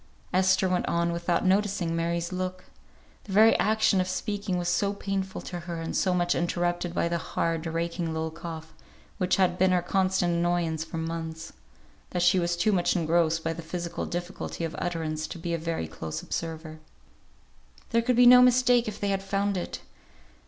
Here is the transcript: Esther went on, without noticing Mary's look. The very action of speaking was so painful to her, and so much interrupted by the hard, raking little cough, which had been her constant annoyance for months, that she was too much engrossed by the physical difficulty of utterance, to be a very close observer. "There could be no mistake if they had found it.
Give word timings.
Esther 0.33 0.67
went 0.67 0.87
on, 0.87 1.11
without 1.13 1.45
noticing 1.45 1.95
Mary's 1.95 2.31
look. 2.33 2.63
The 3.25 3.33
very 3.33 3.55
action 3.59 4.01
of 4.01 4.07
speaking 4.09 4.57
was 4.57 4.67
so 4.67 4.93
painful 4.93 5.41
to 5.41 5.59
her, 5.59 5.75
and 5.79 5.95
so 5.95 6.15
much 6.15 6.33
interrupted 6.33 6.95
by 6.95 7.07
the 7.07 7.19
hard, 7.19 7.67
raking 7.67 8.07
little 8.11 8.31
cough, 8.31 8.73
which 9.19 9.35
had 9.35 9.59
been 9.59 9.69
her 9.69 9.83
constant 9.83 10.33
annoyance 10.33 10.83
for 10.83 10.97
months, 10.97 11.53
that 12.09 12.23
she 12.23 12.39
was 12.39 12.57
too 12.57 12.71
much 12.71 12.95
engrossed 12.95 13.43
by 13.43 13.53
the 13.53 13.61
physical 13.61 14.07
difficulty 14.07 14.63
of 14.63 14.75
utterance, 14.79 15.27
to 15.27 15.37
be 15.37 15.53
a 15.53 15.57
very 15.59 15.85
close 15.87 16.23
observer. 16.23 16.79
"There 17.91 18.01
could 18.01 18.15
be 18.15 18.25
no 18.25 18.41
mistake 18.41 18.87
if 18.87 18.99
they 18.99 19.09
had 19.09 19.21
found 19.21 19.55
it. 19.55 19.81